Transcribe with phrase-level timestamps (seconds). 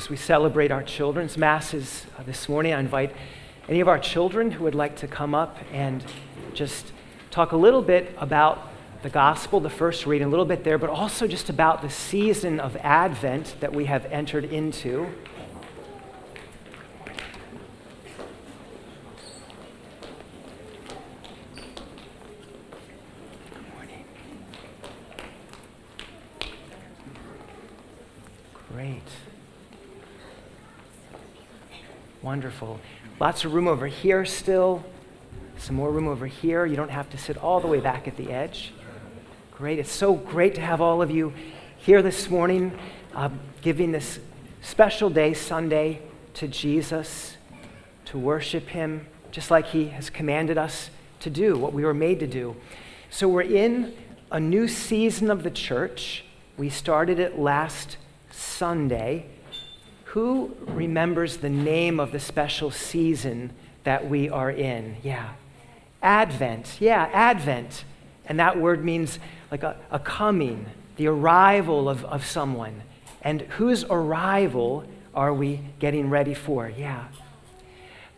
[0.00, 2.72] as we celebrate our children's masses uh, this morning.
[2.72, 3.14] I invite
[3.68, 6.02] any of our children who would like to come up and
[6.54, 6.94] just
[7.30, 10.88] talk a little bit about the gospel, the first reading, a little bit there, but
[10.88, 15.06] also just about the season of Advent that we have entered into.
[28.72, 29.02] Great.
[32.30, 32.78] Wonderful.
[33.18, 34.84] Lots of room over here still.
[35.58, 36.64] Some more room over here.
[36.64, 38.72] You don't have to sit all the way back at the edge.
[39.50, 39.80] Great.
[39.80, 41.32] It's so great to have all of you
[41.78, 42.78] here this morning,
[43.16, 43.30] uh,
[43.62, 44.20] giving this
[44.62, 46.02] special day, Sunday,
[46.34, 47.36] to Jesus,
[48.04, 52.20] to worship Him, just like He has commanded us to do, what we were made
[52.20, 52.54] to do.
[53.10, 53.92] So we're in
[54.30, 56.22] a new season of the church.
[56.56, 57.96] We started it last
[58.30, 59.26] Sunday.
[60.10, 63.52] Who remembers the name of the special season
[63.84, 64.96] that we are in?
[65.04, 65.34] Yeah.
[66.02, 66.78] Advent.
[66.80, 67.84] Yeah, Advent.
[68.26, 69.20] And that word means
[69.52, 72.82] like a, a coming, the arrival of, of someone.
[73.22, 74.82] And whose arrival
[75.14, 76.68] are we getting ready for?
[76.68, 77.04] Yeah.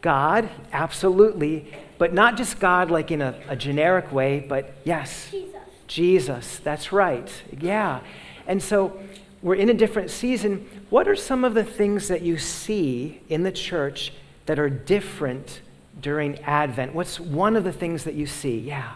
[0.01, 1.75] God, absolutely.
[1.99, 5.61] But not just God like in a, a generic way, but yes, Jesus.
[5.89, 6.61] Jesus.
[6.65, 7.31] That's right.
[7.61, 8.01] Yeah.
[8.47, 8.99] And so
[9.43, 10.69] we're in a different season.
[10.89, 14.13] What are some of the things that you see in the church
[14.47, 15.61] that are different
[16.01, 16.95] during Advent?
[16.95, 18.59] What's one of the things that you see?
[18.59, 18.93] Yeah.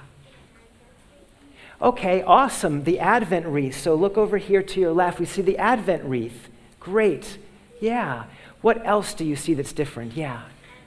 [1.83, 2.85] Okay, awesome.
[2.85, 3.79] The Advent wreath.
[3.79, 5.19] So look over here to your left.
[5.19, 6.49] We see the Advent wreath.
[6.81, 7.39] Great.
[7.81, 8.25] Yeah.
[8.63, 10.15] What else do you see that's different?
[10.17, 10.43] Yeah.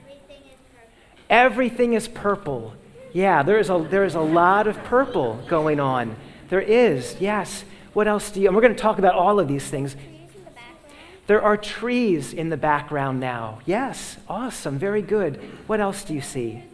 [0.08, 0.88] Everything is purple.
[1.28, 2.74] Everything is purple.
[3.12, 6.16] Yeah, there is a, there is a lot of purple going on.
[6.48, 7.64] There is, yes.
[7.92, 8.46] What else do you?
[8.46, 9.96] And we're going to talk about all of these things.
[11.26, 13.60] There are trees in the background now.
[13.64, 15.36] Yes, awesome, very good.
[15.66, 16.64] What else do you see?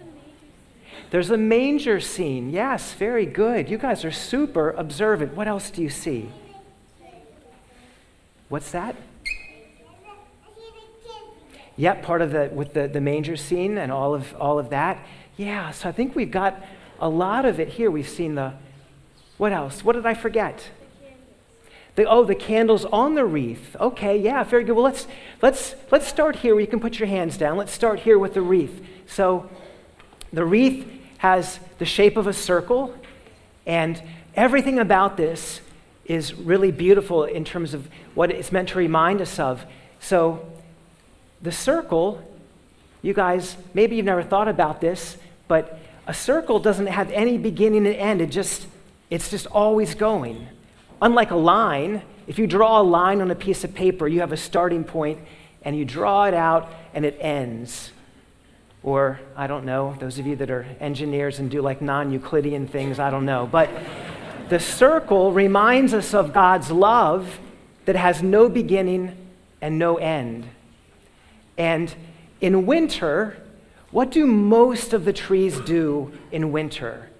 [1.11, 2.51] There's a manger scene.
[2.51, 3.71] Yes, very good.
[3.71, 5.35] You guys are super observant.
[5.35, 6.31] What else do you see?
[8.49, 8.97] What's that?
[11.77, 14.99] Yep, part of the with the, the manger scene and all of all of that.
[15.37, 16.65] Yeah, so I think we've got
[16.99, 17.91] a lot of it here.
[17.91, 18.55] We've seen the
[19.37, 19.85] what else?
[19.85, 20.71] What did I forget?
[21.97, 23.75] The, oh, the candles on the wreath.
[23.81, 24.73] Okay, yeah, very good.
[24.73, 25.07] Well, let's,
[25.43, 27.57] let's, let's start here where you can put your hands down.
[27.57, 28.85] Let's start here with the wreath.
[29.07, 29.49] So
[30.33, 30.87] the wreath
[31.19, 32.95] has the shape of a circle,
[33.65, 34.01] and
[34.35, 35.63] everything about this
[36.05, 39.65] is really beautiful in terms of what it's meant to remind us of.
[39.99, 40.47] So
[41.41, 42.23] the circle,
[43.01, 45.17] you guys, maybe you've never thought about this,
[45.49, 48.21] but a circle doesn't have any beginning and end.
[48.21, 48.67] It just,
[49.09, 50.47] it's just always going.
[51.03, 54.33] Unlike a line, if you draw a line on a piece of paper, you have
[54.33, 55.19] a starting point
[55.63, 57.93] and you draw it out and it ends.
[58.83, 62.69] Or, I don't know, those of you that are engineers and do like non Euclidean
[62.69, 63.49] things, I don't know.
[63.51, 63.69] But
[64.49, 67.41] the circle reminds us of God's love
[67.85, 69.17] that has no beginning
[69.61, 70.47] and no end.
[71.59, 71.93] And
[72.41, 73.43] in winter,
[73.91, 77.11] what do most of the trees do in winter?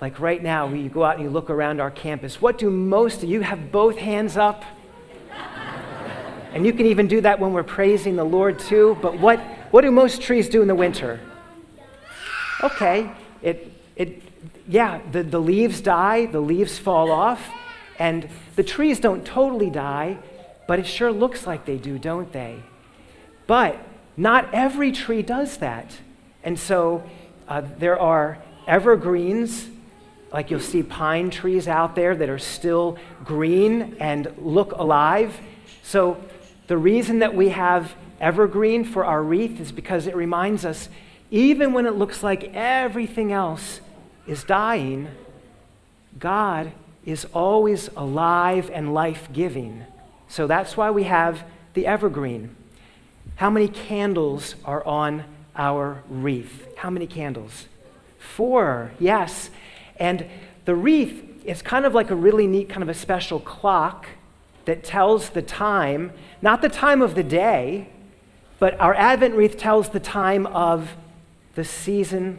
[0.00, 2.40] Like right now, you go out and you look around our campus.
[2.40, 4.64] What do most of you have both hands up?
[6.52, 8.96] and you can even do that when we're praising the Lord too.
[9.02, 9.38] But what,
[9.70, 11.20] what do most trees do in the winter?
[12.62, 13.10] Okay,
[13.42, 14.22] it, it,
[14.66, 17.48] yeah, the, the leaves die, the leaves fall off,
[17.98, 20.18] and the trees don't totally die,
[20.66, 22.62] but it sure looks like they do, don't they?
[23.46, 23.78] But
[24.16, 25.92] not every tree does that.
[26.42, 27.02] And so
[27.48, 29.68] uh, there are evergreens
[30.32, 35.38] like you'll see pine trees out there that are still green and look alive.
[35.82, 36.22] So,
[36.66, 40.88] the reason that we have evergreen for our wreath is because it reminds us
[41.30, 43.80] even when it looks like everything else
[44.26, 45.08] is dying,
[46.18, 46.72] God
[47.04, 49.84] is always alive and life giving.
[50.28, 51.44] So that's why we have
[51.74, 52.54] the evergreen.
[53.36, 55.24] How many candles are on
[55.56, 56.66] our wreath?
[56.76, 57.66] How many candles?
[58.18, 59.50] Four, yes.
[60.00, 60.26] And
[60.64, 64.06] the wreath is kind of like a really neat, kind of a special clock
[64.64, 66.12] that tells the time,
[66.42, 67.88] not the time of the day,
[68.58, 70.90] but our Advent wreath tells the time of
[71.54, 72.38] the season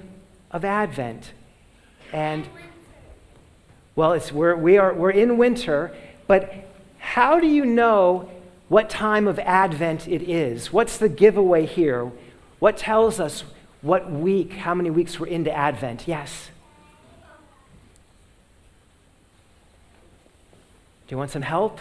[0.52, 1.34] of Advent.
[2.12, 2.48] And,
[3.96, 5.96] well, it's, we're, we are, we're in winter,
[6.28, 6.54] but
[7.00, 8.30] how do you know
[8.70, 10.72] what time of Advent it is?
[10.72, 12.12] What's the giveaway here?
[12.60, 13.44] What tells us
[13.82, 16.08] what week, how many weeks we're into Advent?
[16.08, 16.52] Yes.
[21.12, 21.80] You want some help?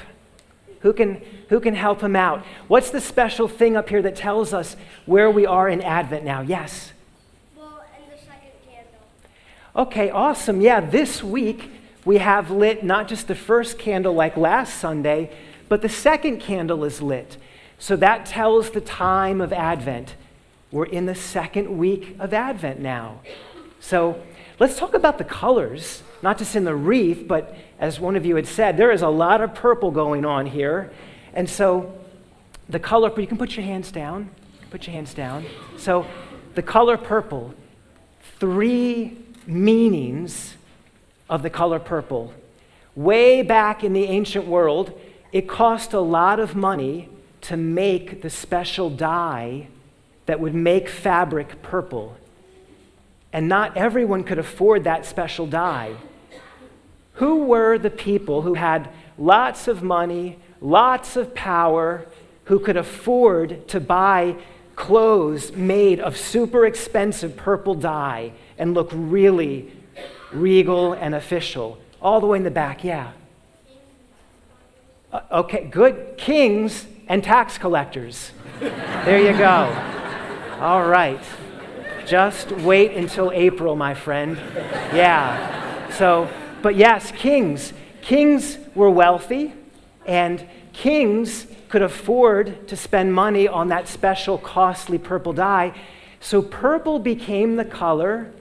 [0.81, 2.45] Who can, who can help him out?
[2.67, 6.41] What's the special thing up here that tells us where we are in Advent now?
[6.41, 6.93] Yes?
[7.57, 9.01] Well, and the second candle.
[9.77, 10.61] Okay, awesome.
[10.61, 11.71] Yeah, this week
[12.05, 15.31] we have lit not just the first candle like last Sunday,
[15.69, 17.37] but the second candle is lit.
[17.79, 20.15] So that tells the time of Advent.
[20.73, 23.21] We're in the second week of Advent now.
[23.81, 24.23] So
[24.61, 28.37] let's talk about the colors, not just in the wreath, but as one of you
[28.37, 30.93] had said, there is a lot of purple going on here.
[31.35, 31.99] And so
[32.69, 34.31] the color, you can put your hands down.
[34.71, 35.47] Put your hands down.
[35.79, 36.07] So
[36.55, 37.55] the color purple,
[38.39, 40.55] three meanings
[41.29, 42.33] of the color purple.
[42.95, 44.99] Way back in the ancient world,
[45.33, 47.09] it cost a lot of money
[47.43, 49.69] to make the special dye
[50.27, 52.17] that would make fabric purple.
[53.33, 55.95] And not everyone could afford that special dye.
[57.15, 58.89] Who were the people who had
[59.19, 62.07] lots of money, lots of power,
[62.45, 64.37] who could afford to buy
[64.75, 69.71] clothes made of super expensive purple dye and look really
[70.33, 71.79] regal and official?
[72.03, 73.13] All the way in the back, yeah.
[75.13, 76.15] Uh, okay, good.
[76.17, 78.33] Kings and tax collectors.
[78.61, 79.69] There you go.
[80.61, 81.21] All right.
[82.11, 84.37] Just wait until April, my friend.
[84.93, 85.89] Yeah.
[85.93, 86.29] So,
[86.61, 87.73] but yes, kings.
[88.03, 89.53] Kings were wealthy,
[90.07, 95.73] and kings could afford to spend money on that special, costly purple dye.
[96.19, 98.33] So, purple became the color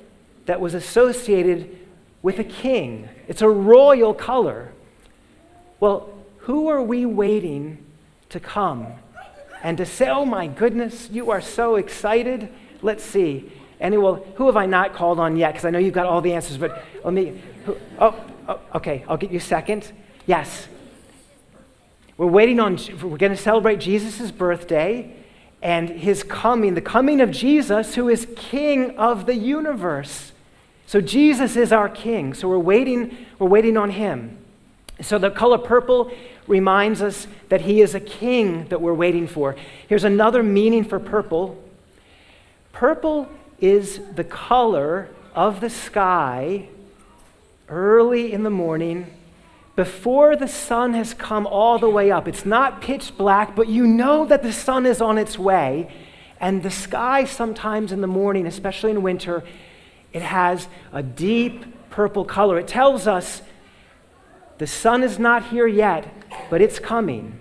[0.47, 1.77] that was associated
[2.23, 3.07] with a king.
[3.27, 4.71] It's a royal color.
[5.79, 7.85] Well, who are we waiting
[8.29, 8.87] to come
[9.61, 12.49] and to say, oh my goodness, you are so excited?
[12.81, 13.51] Let's see.
[13.79, 15.53] Anyway, who have I not called on yet?
[15.53, 17.41] Because I know you've got all the answers, but let me.
[17.65, 18.15] Who, oh,
[18.47, 19.91] oh, okay, I'll get you second.
[20.25, 20.67] Yes.
[22.17, 25.15] We're waiting on, we're going to celebrate Jesus' birthday
[25.61, 30.33] and his coming, the coming of Jesus, who is King of the universe.
[30.85, 32.33] So Jesus is our King.
[32.33, 34.37] So we're waiting, we're waiting on him.
[35.01, 36.11] So the color purple
[36.45, 39.55] reminds us that he is a king that we're waiting for.
[39.87, 41.61] Here's another meaning for purple.
[42.73, 43.29] Purple
[43.61, 46.67] is the color of the sky
[47.67, 49.07] early in the morning
[49.75, 52.27] before the sun has come all the way up.
[52.27, 55.89] It's not pitch black, but you know that the sun is on its way.
[56.39, 59.43] And the sky, sometimes in the morning, especially in winter,
[60.11, 62.59] it has a deep purple color.
[62.59, 63.41] It tells us
[64.57, 66.13] the sun is not here yet,
[66.49, 67.39] but it's coming.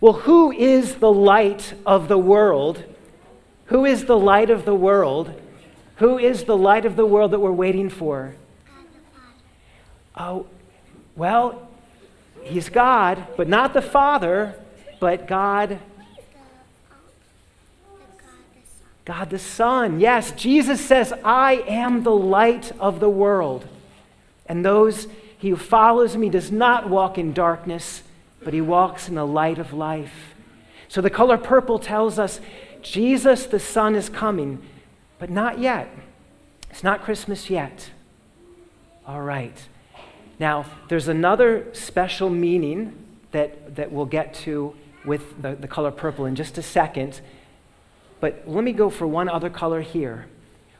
[0.00, 2.82] Well, who is the light of the world?
[3.66, 5.38] Who is the light of the world?
[5.96, 8.34] Who is the light of the world that we're waiting for?
[10.16, 10.46] Oh,
[11.16, 11.68] well,
[12.42, 14.54] he's God, but not the Father,
[15.00, 15.78] but God.
[19.04, 20.00] God the Son.
[20.00, 23.66] Yes, Jesus says, I am the light of the world.
[24.46, 25.06] And those
[25.38, 28.02] he who follows me does not walk in darkness,
[28.42, 30.34] but he walks in the light of life.
[30.88, 32.40] So the color purple tells us
[32.80, 34.62] Jesus the Son is coming,
[35.18, 35.88] but not yet.
[36.70, 37.90] It's not Christmas yet.
[39.06, 39.56] All right.
[40.38, 42.96] Now, there's another special meaning
[43.30, 47.20] that, that we'll get to with the, the color purple in just a second.
[48.20, 50.26] But let me go for one other color here.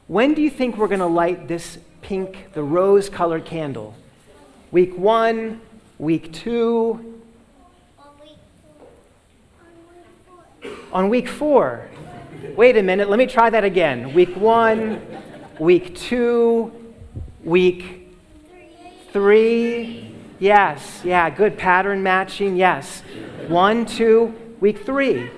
[0.06, 3.94] When do you think we're going to light this pink, the rose colored candle?
[4.70, 5.60] Week one,
[5.98, 7.22] week two?
[10.92, 11.88] On week four.
[12.52, 14.14] Wait a minute, let me try that again.
[14.14, 15.00] Week one,
[15.58, 16.70] week two,
[17.42, 18.16] week
[19.12, 20.14] three.
[20.38, 22.56] Yes, yeah, good pattern matching.
[22.56, 23.00] Yes.
[23.48, 25.30] One, two, week three.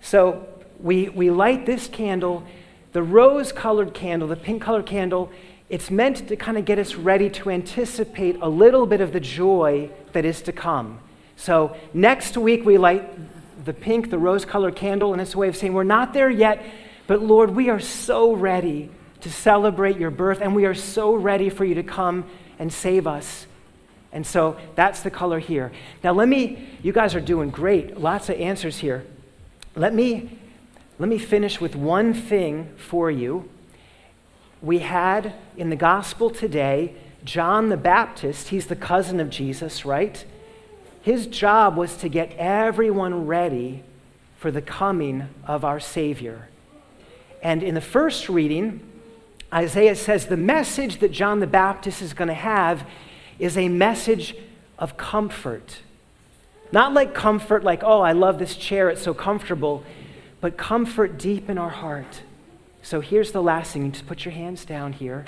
[0.00, 0.48] So
[0.80, 2.44] we, we light this candle,
[2.92, 5.30] the rose colored candle, the pink colored candle.
[5.68, 9.20] It's meant to kind of get us ready to anticipate a little bit of the
[9.20, 10.98] joy that is to come.
[11.36, 13.08] So next week we light
[13.64, 16.30] the pink, the rose colored candle, and it's a way of saying we're not there
[16.30, 16.64] yet,
[17.06, 21.50] but Lord, we are so ready to celebrate your birth, and we are so ready
[21.50, 22.24] for you to come
[22.58, 23.46] and save us.
[24.12, 25.72] And so that's the color here.
[26.02, 29.04] Now, let me, you guys are doing great, lots of answers here.
[29.74, 30.38] Let me,
[30.98, 33.48] let me finish with one thing for you.
[34.62, 40.24] We had in the gospel today John the Baptist, he's the cousin of Jesus, right?
[41.02, 43.82] His job was to get everyone ready
[44.38, 46.48] for the coming of our Savior.
[47.42, 48.80] And in the first reading,
[49.52, 52.86] Isaiah says the message that John the Baptist is going to have
[53.38, 54.36] is a message
[54.78, 55.80] of comfort.
[56.70, 59.84] Not like comfort, like, oh, I love this chair, it's so comfortable,
[60.40, 62.22] but comfort deep in our heart.
[62.82, 63.86] So here's the last thing.
[63.86, 65.24] You just put your hands down here.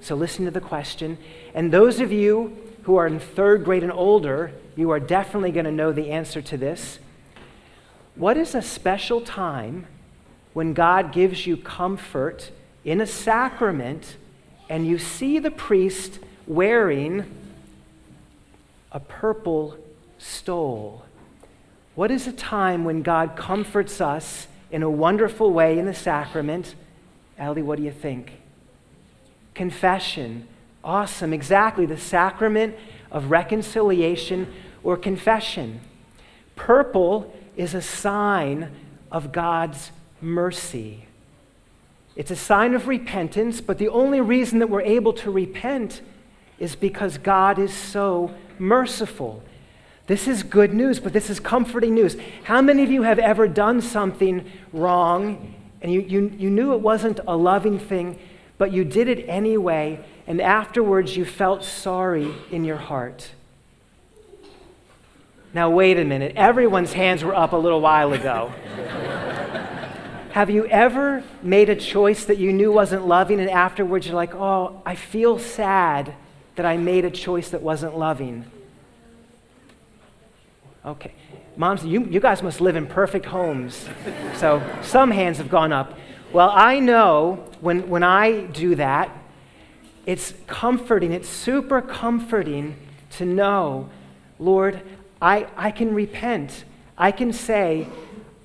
[0.00, 1.18] So listen to the question.
[1.54, 5.64] And those of you who are in third grade and older, you are definitely going
[5.64, 6.98] to know the answer to this.
[8.14, 9.86] What is a special time
[10.52, 12.50] when God gives you comfort
[12.84, 14.16] in a sacrament
[14.68, 17.24] and you see the priest wearing
[18.90, 19.76] a purple
[20.18, 21.04] stole?
[21.94, 26.74] What is a time when God comforts us in a wonderful way in the sacrament?
[27.38, 28.32] Ellie, what do you think?
[29.54, 30.48] Confession.
[30.84, 31.32] Awesome.
[31.32, 31.86] Exactly.
[31.86, 32.74] The sacrament
[33.12, 34.52] of reconciliation
[34.82, 35.80] or confession.
[36.56, 38.70] Purple is a sign
[39.12, 41.06] of God's mercy.
[42.16, 46.00] It's a sign of repentance, but the only reason that we're able to repent
[46.58, 49.42] is because God is so merciful.
[50.06, 52.16] This is good news, but this is comforting news.
[52.44, 56.80] How many of you have ever done something wrong and you, you, you knew it
[56.80, 58.18] wasn't a loving thing,
[58.62, 63.28] but you did it anyway, and afterwards you felt sorry in your heart?
[65.52, 66.34] Now, wait a minute.
[66.36, 68.52] Everyone's hands were up a little while ago.
[70.30, 74.36] Have you ever made a choice that you knew wasn't loving, and afterwards you're like,
[74.36, 76.14] oh, I feel sad
[76.54, 78.44] that I made a choice that wasn't loving?
[80.86, 81.14] Okay.
[81.56, 83.88] Moms, you, you guys must live in perfect homes.
[84.36, 85.98] So some hands have gone up.
[86.32, 89.14] Well, I know when, when I do that,
[90.06, 92.74] it's comforting, it's super comforting
[93.18, 93.90] to know,
[94.38, 94.80] Lord,
[95.20, 96.64] I, I can repent.
[96.96, 97.86] I can say,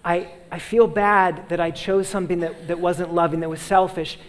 [0.03, 4.19] I, I feel bad that I chose something that, that wasn't loving, that was selfish.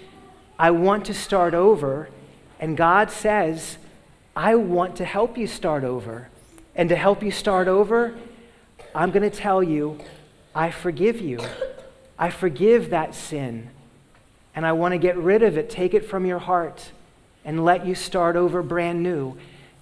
[0.57, 2.11] I want to start over.
[2.61, 3.77] And God says,
[4.37, 6.29] I want to help you start over.
[6.77, 8.17] And to help you start over,
[8.95, 9.99] I'm going to tell you,
[10.55, 11.41] I forgive you.
[12.19, 13.71] I forgive that sin.
[14.55, 16.91] And I want to get rid of it, take it from your heart,
[17.45, 19.37] and let you start over brand new.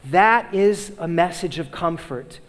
[0.05, 2.41] That is a message of comfort.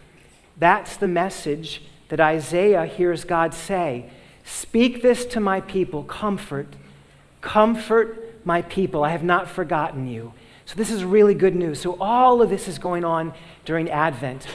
[0.58, 4.10] That's the message that Isaiah hears God say
[4.44, 6.68] Speak this to my people, comfort,
[7.42, 9.04] comfort my people.
[9.04, 10.32] I have not forgotten you.
[10.64, 11.80] So, this is really good news.
[11.80, 13.34] So, all of this is going on
[13.66, 14.46] during Advent.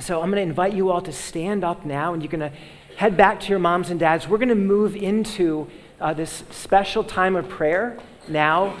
[0.00, 2.56] So, I'm going to invite you all to stand up now, and you're going to
[2.96, 4.28] head back to your moms and dads.
[4.28, 5.68] We're going to move into
[6.00, 7.98] uh, this special time of prayer
[8.28, 8.76] now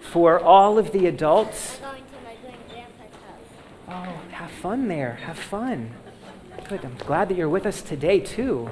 [0.00, 1.80] for all of the adults.
[3.88, 5.14] Oh, have fun there.
[5.22, 5.92] Have fun.
[6.68, 6.84] Good.
[6.84, 8.70] I'm glad that you're with us today, too.